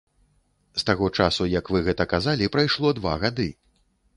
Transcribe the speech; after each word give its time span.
З 0.81 0.87
таго 0.87 1.09
часу 1.17 1.47
як 1.51 1.71
вы 1.75 1.83
гэта 1.89 2.09
казалі 2.17 2.51
прайшло 2.57 2.87
два 3.03 3.13
гады. 3.27 3.47